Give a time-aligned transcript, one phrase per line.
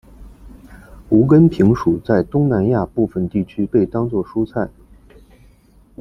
[1.09, 4.67] 无根萍属在东南亚部份地区被当作蔬菜。